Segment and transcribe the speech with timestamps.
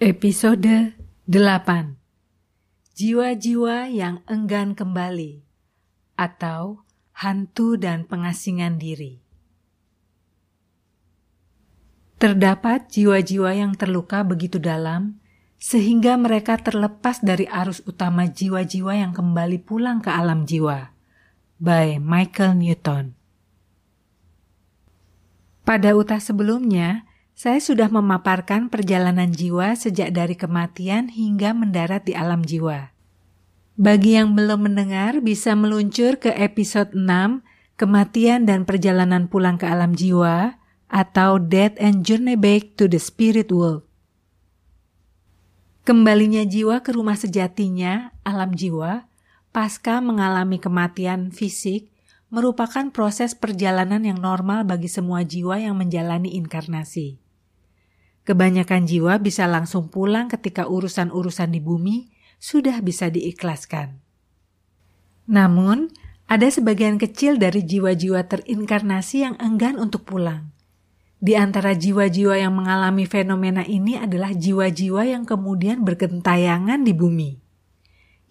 [0.00, 0.96] Episode
[1.28, 5.44] 8 Jiwa-jiwa yang enggan kembali
[6.16, 9.20] atau hantu dan pengasingan diri.
[12.16, 15.20] Terdapat jiwa-jiwa yang terluka begitu dalam
[15.60, 20.96] sehingga mereka terlepas dari arus utama jiwa-jiwa yang kembali pulang ke alam jiwa.
[21.60, 23.12] By Michael Newton.
[25.68, 27.04] Pada utas sebelumnya,
[27.40, 32.92] saya sudah memaparkan perjalanan jiwa sejak dari kematian hingga mendarat di alam jiwa.
[33.80, 37.40] Bagi yang belum mendengar bisa meluncur ke episode 6
[37.80, 40.60] Kematian dan Perjalanan Pulang ke Alam Jiwa
[40.92, 43.88] atau Death and Journey Back to the Spirit World.
[45.88, 49.08] Kembalinya jiwa ke rumah sejatinya, alam jiwa,
[49.48, 51.88] pasca mengalami kematian fisik,
[52.28, 57.19] merupakan proses perjalanan yang normal bagi semua jiwa yang menjalani inkarnasi.
[58.28, 64.00] Kebanyakan jiwa bisa langsung pulang ketika urusan-urusan di bumi sudah bisa diikhlaskan.
[65.30, 65.88] Namun,
[66.30, 70.50] ada sebagian kecil dari jiwa-jiwa terinkarnasi yang enggan untuk pulang.
[71.20, 77.30] Di antara jiwa-jiwa yang mengalami fenomena ini adalah jiwa-jiwa yang kemudian bergentayangan di bumi.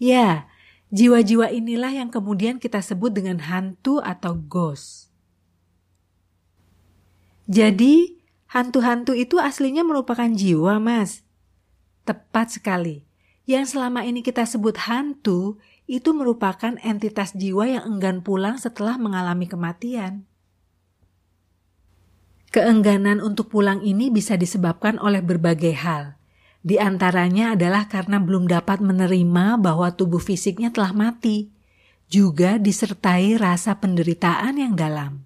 [0.02, 0.50] Ya,
[0.90, 5.12] jiwa-jiwa inilah yang kemudian kita sebut dengan hantu atau ghost.
[7.46, 8.19] Jadi,
[8.50, 11.22] Hantu-hantu itu aslinya merupakan jiwa, Mas.
[12.02, 13.06] Tepat sekali.
[13.46, 19.46] Yang selama ini kita sebut hantu itu merupakan entitas jiwa yang enggan pulang setelah mengalami
[19.46, 20.26] kematian.
[22.50, 26.18] Keengganan untuk pulang ini bisa disebabkan oleh berbagai hal.
[26.66, 31.54] Di antaranya adalah karena belum dapat menerima bahwa tubuh fisiknya telah mati,
[32.10, 35.22] juga disertai rasa penderitaan yang dalam.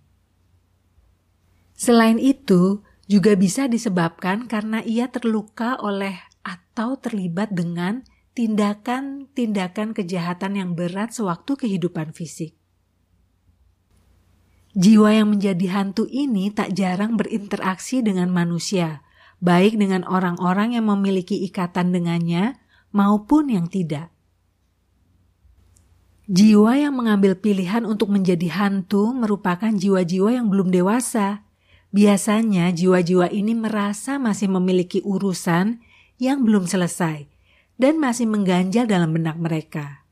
[1.73, 10.71] Selain itu, juga bisa disebabkan karena ia terluka oleh atau terlibat dengan tindakan-tindakan kejahatan yang
[10.75, 12.59] berat sewaktu kehidupan fisik.
[14.75, 19.07] Jiwa yang menjadi hantu ini tak jarang berinteraksi dengan manusia,
[19.39, 22.59] baik dengan orang-orang yang memiliki ikatan dengannya
[22.91, 24.11] maupun yang tidak.
[26.27, 31.47] Jiwa yang mengambil pilihan untuk menjadi hantu merupakan jiwa-jiwa yang belum dewasa,
[31.95, 35.79] Biasanya jiwa-jiwa ini merasa masih memiliki urusan
[36.19, 37.31] yang belum selesai
[37.79, 40.03] dan masih mengganjal dalam benak mereka.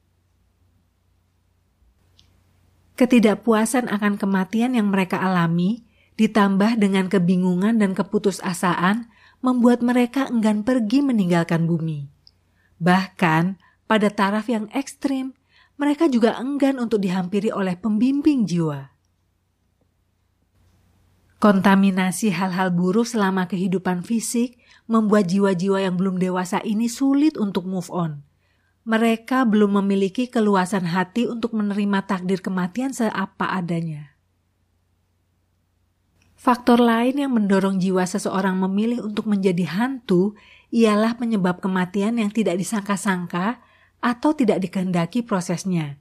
[2.94, 5.82] Ketidakpuasan akan kematian yang mereka alami
[6.15, 9.10] ditambah dengan kebingungan dan keputusasaan
[9.42, 12.06] membuat mereka enggan pergi meninggalkan bumi.
[12.78, 13.59] Bahkan
[13.91, 15.34] pada taraf yang ekstrim,
[15.75, 18.91] mereka juga enggan untuk dihampiri oleh pembimbing jiwa.
[21.42, 27.91] Kontaminasi hal-hal buruk selama kehidupan fisik membuat jiwa-jiwa yang belum dewasa ini sulit untuk move
[27.91, 28.22] on.
[28.86, 34.14] Mereka belum memiliki keluasan hati untuk menerima takdir kematian seapa adanya.
[36.38, 40.38] Faktor lain yang mendorong jiwa seseorang memilih untuk menjadi hantu
[40.70, 43.59] ialah penyebab kematian yang tidak disangka-sangka
[43.98, 45.98] atau tidak dikehendaki prosesnya.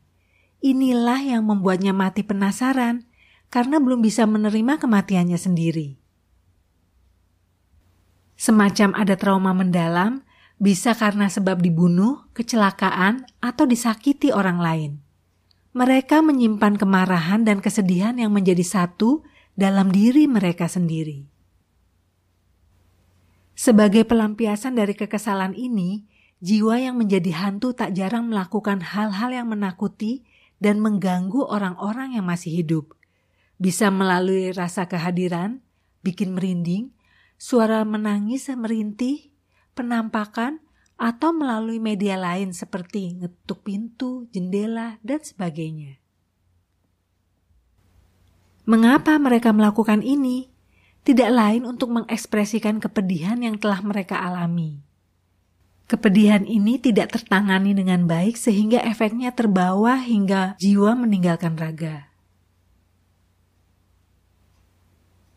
[0.62, 3.10] Inilah yang membuatnya mati penasaran
[3.52, 6.00] karena belum bisa menerima kematiannya sendiri.
[8.40, 10.24] Semacam ada trauma mendalam,
[10.58, 14.92] bisa karena sebab dibunuh, kecelakaan, atau disakiti orang lain.
[15.78, 19.22] Mereka menyimpan kemarahan dan kesedihan yang menjadi satu
[19.54, 21.28] dalam diri mereka sendiri.
[23.54, 26.08] Sebagai pelampiasan dari kekesalan ini,
[26.42, 30.26] jiwa yang menjadi hantu tak jarang melakukan hal-hal yang menakuti
[30.58, 32.98] dan mengganggu orang-orang yang masih hidup
[33.62, 35.62] bisa melalui rasa kehadiran,
[36.02, 36.90] bikin merinding,
[37.38, 39.30] suara menangis merintih,
[39.78, 40.66] penampakan,
[40.98, 46.02] atau melalui media lain seperti ngetuk pintu, jendela, dan sebagainya.
[48.66, 50.50] Mengapa mereka melakukan ini?
[51.02, 54.86] Tidak lain untuk mengekspresikan kepedihan yang telah mereka alami.
[55.90, 62.11] Kepedihan ini tidak tertangani dengan baik sehingga efeknya terbawa hingga jiwa meninggalkan raga.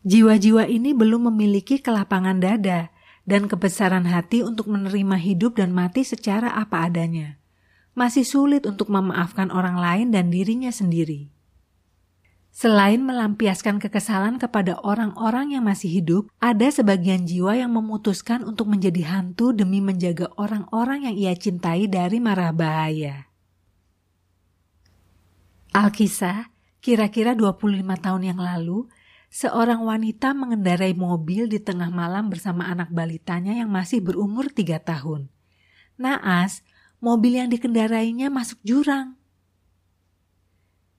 [0.05, 2.93] Jiwa-jiwa ini belum memiliki kelapangan dada
[3.25, 7.41] dan kebesaran hati untuk menerima hidup dan mati secara apa adanya.
[7.97, 11.33] Masih sulit untuk memaafkan orang lain dan dirinya sendiri.
[12.53, 19.09] Selain melampiaskan kekesalan kepada orang-orang yang masih hidup, ada sebagian jiwa yang memutuskan untuk menjadi
[19.09, 23.27] hantu demi menjaga orang-orang yang ia cintai dari marah bahaya.
[25.75, 26.47] Alkisah,
[26.79, 28.87] kira-kira 25 tahun yang lalu,
[29.35, 35.27] seorang wanita mengendarai mobil di tengah malam bersama anak balitanya yang masih berumur tiga tahun.
[35.99, 36.63] Naas,
[37.03, 39.19] mobil yang dikendarainya masuk jurang.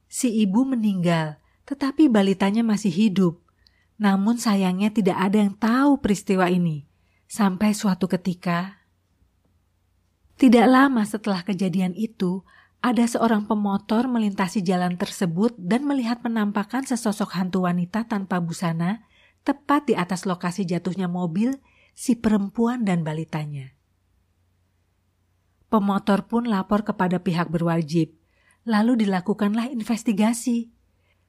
[0.05, 3.41] Si ibu meninggal, tetapi balitanya masih hidup.
[3.97, 6.85] Namun sayangnya tidak ada yang tahu peristiwa ini.
[7.25, 8.85] Sampai suatu ketika,
[10.37, 12.45] tidak lama setelah kejadian itu,
[12.85, 19.03] ada seorang pemotor melintasi jalan tersebut dan melihat penampakan sesosok hantu wanita tanpa busana
[19.47, 21.59] tepat di atas lokasi jatuhnya mobil
[21.95, 23.73] si perempuan dan balitanya.
[25.67, 28.15] Pemotor pun lapor kepada pihak berwajib,
[28.63, 30.71] lalu dilakukanlah investigasi.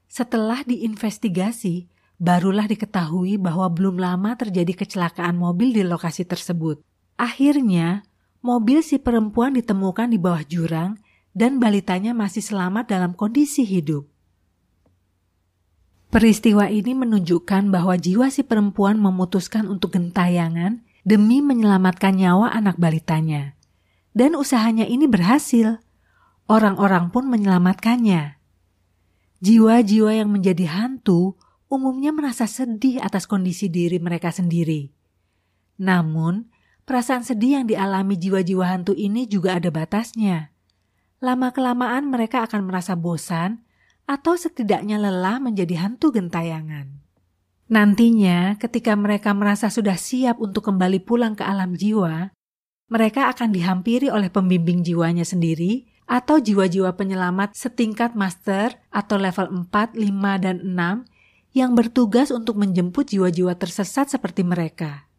[0.06, 1.90] Setelah diinvestigasi,
[2.22, 6.82] barulah diketahui bahwa belum lama terjadi kecelakaan mobil di lokasi tersebut.
[7.18, 8.06] Akhirnya,
[8.46, 11.02] mobil si perempuan ditemukan di bawah jurang
[11.38, 14.10] dan balitanya masih selamat dalam kondisi hidup.
[16.10, 23.54] Peristiwa ini menunjukkan bahwa jiwa si perempuan memutuskan untuk gentayangan demi menyelamatkan nyawa anak balitanya.
[24.18, 25.78] Dan usahanya ini berhasil.
[26.50, 28.42] Orang-orang pun menyelamatkannya.
[29.38, 31.38] Jiwa-jiwa yang menjadi hantu
[31.70, 34.90] umumnya merasa sedih atas kondisi diri mereka sendiri.
[35.78, 36.50] Namun,
[36.90, 40.57] perasaan sedih yang dialami jiwa-jiwa hantu ini juga ada batasnya
[41.18, 43.66] lama-kelamaan mereka akan merasa bosan
[44.08, 47.04] atau setidaknya lelah menjadi hantu gentayangan.
[47.68, 52.32] Nantinya, ketika mereka merasa sudah siap untuk kembali pulang ke alam jiwa,
[52.88, 60.00] mereka akan dihampiri oleh pembimbing jiwanya sendiri atau jiwa-jiwa penyelamat setingkat master atau level 4,
[60.00, 61.04] 5, dan 6
[61.52, 65.12] yang bertugas untuk menjemput jiwa-jiwa tersesat seperti mereka.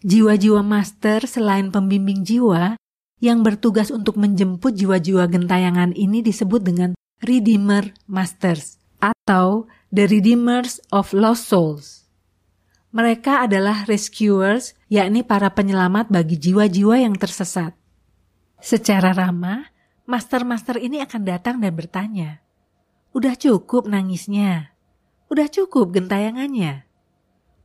[0.00, 2.80] Jiwa-jiwa master selain pembimbing jiwa
[3.22, 11.14] yang bertugas untuk menjemput jiwa-jiwa gentayangan ini disebut dengan Redeemer Masters atau The Redeemers of
[11.14, 12.02] Lost Souls.
[12.90, 17.78] Mereka adalah rescuers, yakni para penyelamat bagi jiwa-jiwa yang tersesat.
[18.58, 19.70] Secara ramah,
[20.04, 22.42] master-master ini akan datang dan bertanya,
[23.14, 24.74] Udah cukup nangisnya?
[25.30, 26.84] Udah cukup gentayangannya?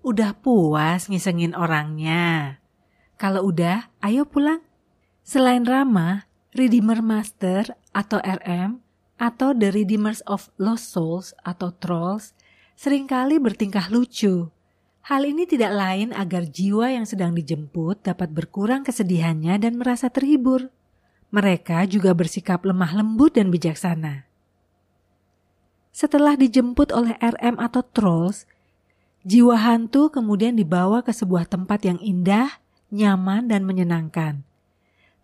[0.06, 2.60] Udah puas ngisengin orangnya?
[3.18, 4.67] Kalau udah, ayo pulang.
[5.28, 6.24] Selain Rama,
[6.56, 8.80] Redeemer Master atau RM
[9.20, 12.32] atau The Redeemers of Lost Souls atau Trolls
[12.80, 14.48] sering kali bertingkah lucu.
[15.04, 20.72] Hal ini tidak lain agar jiwa yang sedang dijemput dapat berkurang kesedihannya dan merasa terhibur.
[21.36, 24.24] Mereka juga bersikap lemah lembut dan bijaksana.
[25.92, 28.48] Setelah dijemput oleh RM atau Trolls,
[29.28, 32.64] jiwa hantu kemudian dibawa ke sebuah tempat yang indah,
[32.96, 34.47] nyaman, dan menyenangkan.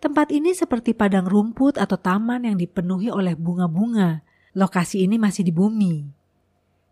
[0.03, 4.19] Tempat ini seperti padang rumput atau taman yang dipenuhi oleh bunga-bunga.
[4.51, 6.03] Lokasi ini masih di bumi.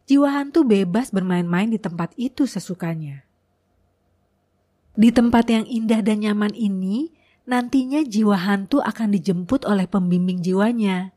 [0.08, 3.28] Jiwa hantu bebas bermain-main di tempat itu sesukanya.
[4.96, 7.12] Di tempat yang indah dan nyaman ini,
[7.44, 11.12] nantinya jiwa hantu akan dijemput oleh pembimbing jiwanya.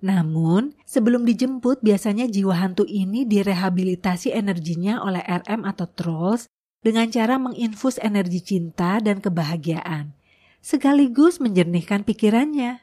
[0.00, 6.48] Namun, sebelum dijemput, biasanya jiwa hantu ini direhabilitasi energinya oleh RM atau trolls
[6.80, 10.16] dengan cara menginfus energi cinta dan kebahagiaan
[10.62, 12.82] sekaligus menjernihkan pikirannya.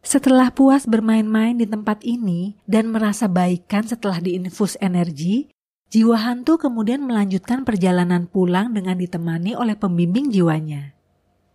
[0.00, 5.52] Setelah puas bermain-main di tempat ini dan merasa baikan setelah diinfus energi,
[5.92, 10.96] jiwa hantu kemudian melanjutkan perjalanan pulang dengan ditemani oleh pembimbing jiwanya.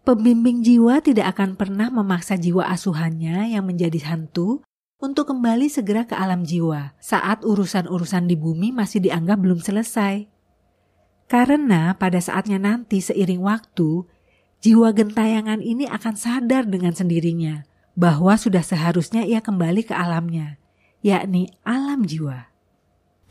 [0.05, 4.61] Pembimbing jiwa tidak akan pernah memaksa jiwa asuhannya yang menjadi hantu
[5.01, 10.29] untuk kembali segera ke alam jiwa saat urusan-urusan di bumi masih dianggap belum selesai.
[11.25, 14.05] Karena pada saatnya nanti seiring waktu,
[14.61, 20.59] jiwa gentayangan ini akan sadar dengan sendirinya bahwa sudah seharusnya ia kembali ke alamnya,
[20.99, 22.51] yakni alam jiwa.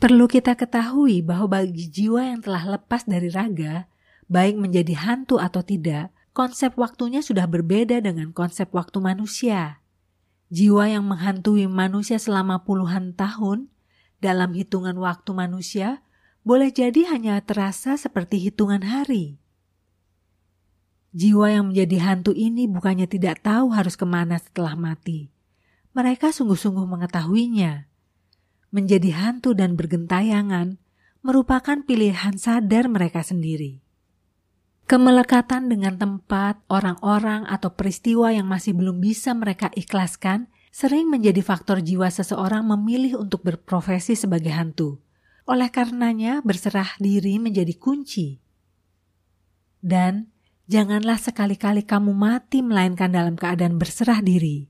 [0.01, 3.87] Perlu kita ketahui bahwa bagi jiwa yang telah lepas dari raga,
[4.27, 9.79] baik menjadi hantu atau tidak, konsep waktunya sudah berbeda dengan konsep waktu manusia.
[10.51, 13.71] Jiwa yang menghantui manusia selama puluhan tahun
[14.19, 16.03] dalam hitungan waktu manusia
[16.45, 19.41] boleh jadi hanya terasa seperti hitungan hari.
[21.15, 25.31] Jiwa yang menjadi hantu ini bukannya tidak tahu harus ke mana setelah mati.
[25.95, 27.87] Mereka sungguh-sungguh mengetahuinya.
[28.75, 30.75] Menjadi hantu dan bergentayangan
[31.23, 33.79] merupakan pilihan sadar mereka sendiri.
[34.91, 41.79] Kemelekatan dengan tempat, orang-orang, atau peristiwa yang masih belum bisa mereka ikhlaskan sering menjadi faktor
[41.79, 44.99] jiwa seseorang memilih untuk berprofesi sebagai hantu.
[45.47, 48.37] Oleh karenanya, berserah diri menjadi kunci.
[49.79, 50.34] Dan
[50.65, 54.65] Janganlah sekali-kali kamu mati melainkan dalam keadaan berserah diri.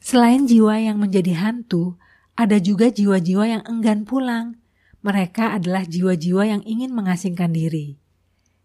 [0.00, 1.96] Selain jiwa yang menjadi hantu,
[2.40, 4.56] Ada juga jiwa-jiwa yang enggan pulang.
[5.04, 8.00] Mereka adalah jiwa-jiwa yang ingin mengasingkan diri.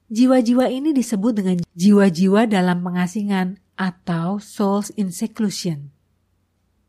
[0.07, 5.91] Jiwa-jiwa ini disebut dengan jiwa-jiwa dalam pengasingan atau souls in seclusion.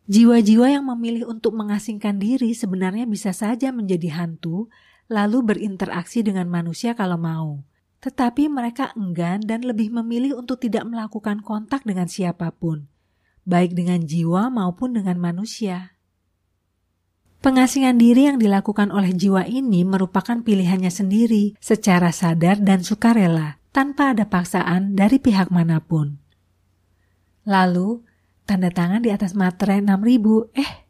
[0.06, 4.70] Jiwa-jiwa yang memilih untuk mengasingkan diri sebenarnya bisa saja menjadi hantu,
[5.10, 7.66] lalu berinteraksi dengan manusia kalau mau.
[8.04, 12.86] Tetapi mereka enggan dan lebih memilih untuk tidak melakukan kontak dengan siapa pun,
[13.48, 15.96] baik dengan jiwa maupun dengan manusia.
[17.46, 24.16] Pengasingan diri yang dilakukan oleh jiwa ini merupakan pilihannya sendiri, secara sadar dan sukarela, tanpa
[24.16, 26.18] ada paksaan dari pihak mana pun.
[27.46, 28.02] Lalu,
[28.48, 30.50] tanda tangan di atas materai 6000.
[30.58, 30.88] Eh,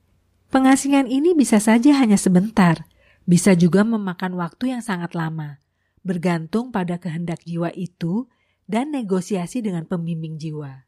[0.49, 2.89] pengasingan ini bisa saja hanya sebentar,
[3.29, 5.61] bisa juga memakan waktu yang sangat lama,
[6.07, 8.31] bergantung pada kehendak jiwa itu
[8.71, 10.87] dan negosiasi dengan pembimbing jiwa.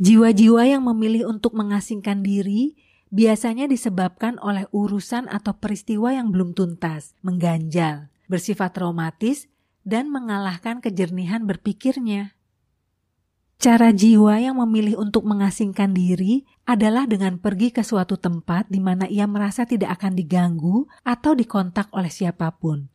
[0.00, 2.76] Jiwa-jiwa yang memilih untuk mengasingkan diri
[3.12, 9.50] biasanya disebabkan oleh urusan atau peristiwa yang belum tuntas, mengganjal, bersifat traumatis,
[9.84, 12.32] dan mengalahkan kejernihan berpikirnya.
[13.60, 19.04] Cara jiwa yang memilih untuk mengasingkan diri adalah dengan pergi ke suatu tempat di mana
[19.04, 22.88] ia merasa tidak akan diganggu atau dikontak oleh siapa pun.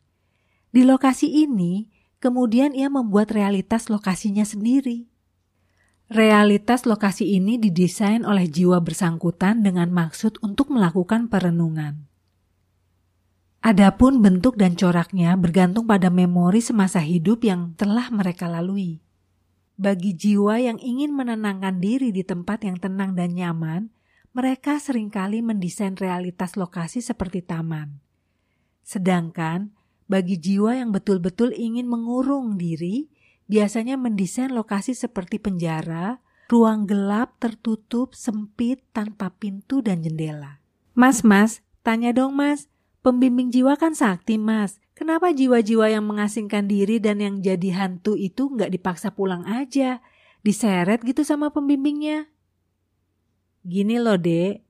[0.74, 1.86] Di lokasi ini,
[2.18, 5.06] kemudian ia membuat realitas lokasinya sendiri.
[6.10, 12.10] Realitas lokasi ini didesain oleh jiwa bersangkutan dengan maksud untuk melakukan perenungan.
[13.62, 19.05] Adapun bentuk dan coraknya bergantung pada memori semasa hidup yang telah mereka lalui.
[19.76, 23.92] Bagi jiwa yang ingin menenangkan diri di tempat yang tenang dan nyaman,
[24.32, 28.00] mereka sering kali mendesain realitas lokasi seperti taman.
[28.80, 29.76] Sedangkan
[30.08, 33.12] bagi jiwa yang betul-betul ingin mengurung diri,
[33.52, 40.62] biasanya mendesain lokasi seperti penjara, ruang gelap, tertutup, sempit, tanpa pintu dan jendela.
[40.96, 42.72] Mas, mas, tanya dong mas,
[43.04, 48.48] pembimbing jiwa kan sakti mas, Kenapa jiwa-jiwa yang mengasingkan diri dan yang jadi hantu itu
[48.48, 50.00] nggak dipaksa pulang aja,
[50.40, 52.32] diseret gitu sama pembimbingnya?
[53.60, 54.64] Gini loh dek,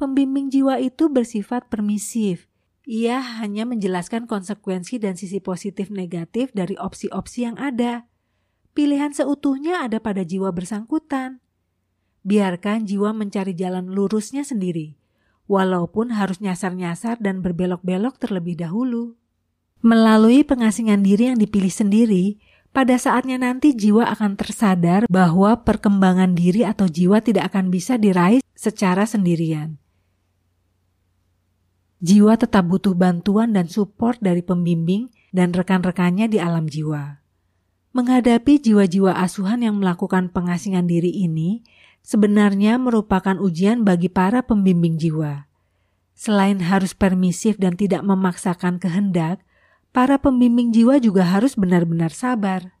[0.00, 2.48] pembimbing jiwa itu bersifat permisif.
[2.88, 8.08] Ia hanya menjelaskan konsekuensi dan sisi positif negatif dari opsi-opsi yang ada.
[8.72, 11.44] Pilihan seutuhnya ada pada jiwa bersangkutan.
[12.24, 14.96] Biarkan jiwa mencari jalan lurusnya sendiri,
[15.52, 19.20] walaupun harus nyasar-nyasar dan berbelok-belok terlebih dahulu.
[19.84, 22.40] Melalui pengasingan diri yang dipilih sendiri,
[22.76, 28.44] pada saatnya nanti jiwa akan tersadar bahwa perkembangan diri atau jiwa tidak akan bisa diraih
[28.52, 29.80] secara sendirian.
[32.04, 37.24] Jiwa tetap butuh bantuan dan support dari pembimbing dan rekan-rekannya di alam jiwa.
[37.96, 41.64] Menghadapi jiwa-jiwa asuhan yang melakukan pengasingan diri ini
[42.04, 45.48] sebenarnya merupakan ujian bagi para pembimbing jiwa.
[46.12, 49.40] Selain harus permisif dan tidak memaksakan kehendak,
[49.96, 52.76] para pembimbing jiwa juga harus benar-benar sabar.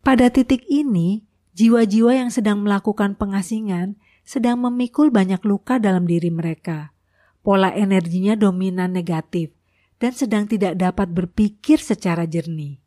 [0.00, 6.96] Pada titik ini, jiwa-jiwa yang sedang melakukan pengasingan sedang memikul banyak luka dalam diri mereka.
[7.44, 9.52] Pola energinya dominan negatif
[10.00, 12.80] dan sedang tidak dapat berpikir secara jernih.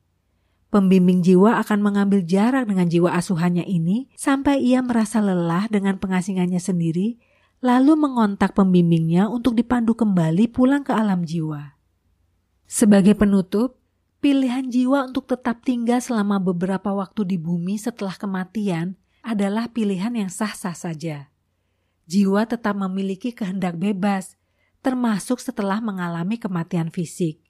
[0.74, 6.58] Pembimbing jiwa akan mengambil jarak dengan jiwa asuhannya ini sampai ia merasa lelah dengan pengasingannya
[6.58, 7.22] sendiri,
[7.62, 11.81] lalu mengontak pembimbingnya untuk dipandu kembali pulang ke alam jiwa.
[12.72, 13.84] Sebagai penutup,
[14.24, 20.32] pilihan jiwa untuk tetap tinggal selama beberapa waktu di bumi setelah kematian adalah pilihan yang
[20.32, 21.28] sah-sah saja.
[22.08, 24.40] Jiwa tetap memiliki kehendak bebas,
[24.80, 27.44] termasuk setelah mengalami kematian fisik.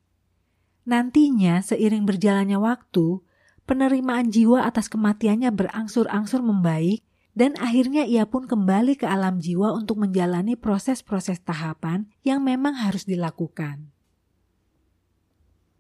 [0.90, 3.22] Nantinya, seiring berjalannya waktu,
[3.70, 7.06] penerimaan jiwa atas kematiannya berangsur-angsur membaik,
[7.38, 13.06] dan akhirnya ia pun kembali ke alam jiwa untuk menjalani proses-proses tahapan yang memang harus
[13.06, 14.01] dilakukan.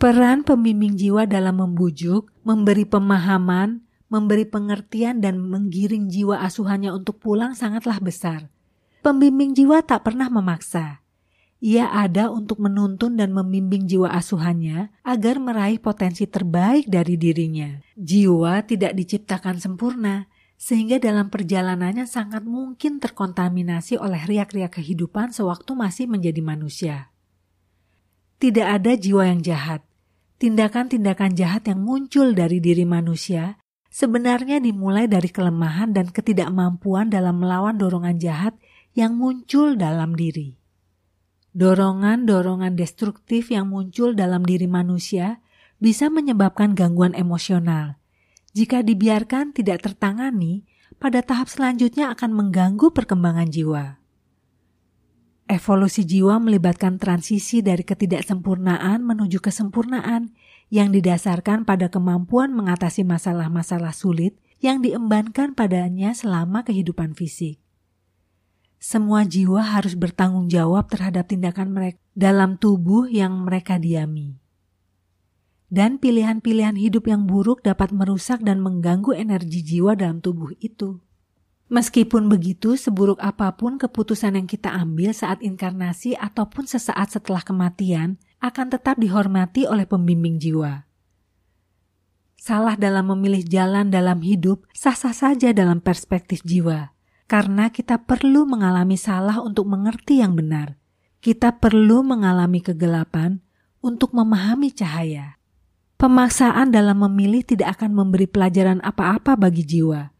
[0.02, 7.54] Peran pembimbing jiwa dalam membujuk, memberi pemahaman, memberi pengertian dan menggiring jiwa asuhannya untuk pulang
[7.54, 8.50] sangatlah besar.
[9.06, 11.06] Pembimbing jiwa tak pernah memaksa.
[11.62, 17.78] Ia ada untuk menuntun dan membimbing jiwa asuhannya agar meraih potensi terbaik dari dirinya.
[17.94, 20.26] Jiwa tidak diciptakan sempurna,
[20.58, 27.14] sehingga dalam perjalanannya sangat mungkin terkontaminasi oleh riak-riak kehidupan sewaktu masih menjadi manusia.
[28.42, 29.86] Tidak ada jiwa yang jahat,
[30.42, 33.62] tindakan-tindakan jahat yang muncul dari diri manusia
[33.94, 38.58] sebenarnya dimulai dari kelemahan dan ketidakmampuan dalam melawan dorongan jahat
[38.98, 40.58] yang muncul dalam diri.
[41.54, 45.46] Dorongan-dorongan destruktif yang muncul dalam diri manusia
[45.78, 48.02] bisa menyebabkan gangguan emosional.
[48.58, 50.66] Jika dibiarkan tidak tertangani,
[50.98, 54.01] pada tahap selanjutnya akan mengganggu perkembangan jiwa.
[55.52, 60.32] Evolusi jiwa melibatkan transisi dari ketidaksempurnaan menuju kesempurnaan
[60.72, 67.60] yang didasarkan pada kemampuan mengatasi masalah-masalah sulit yang diembankan padanya selama kehidupan fisik.
[68.80, 74.40] Semua jiwa harus bertanggung jawab terhadap tindakan mereka dalam tubuh yang mereka diami.
[75.68, 81.04] Dan pilihan-pilihan hidup yang buruk dapat merusak dan mengganggu energi jiwa dalam tubuh itu.
[81.72, 88.20] Meskipun begitu, seburuk apa pun keputusan yang kita ambil saat inkarnasi ataupun sesaat setelah kematian
[88.44, 90.84] akan tetap dihormati oleh pembimbing jiwa.
[92.36, 96.92] Salah dalam memilih jalan dalam hidup sah-sah saja dalam perspektif jiwa,
[97.32, 100.76] karena kita perlu mengalami salah untuk mengerti yang benar.
[101.24, 103.40] Kita perlu mengalami kegelapan
[103.80, 105.40] untuk memahami cahaya.
[105.96, 110.12] Pemaksaan dalam memilih tidak akan memberi pelajaran apa-apa bagi jiwa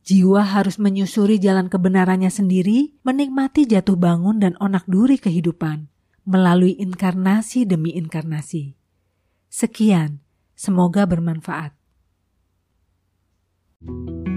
[0.00, 5.92] Jiwa harus menyusuri jalan kebenarannya sendiri, menikmati jatuh bangun dan onak duri kehidupan
[6.24, 8.76] melalui inkarnasi demi inkarnasi.
[9.50, 10.22] Sekian,
[10.56, 11.76] semoga bermanfaat.
[13.80, 14.29] thank you